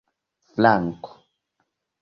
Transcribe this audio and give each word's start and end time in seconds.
franko 0.57 1.13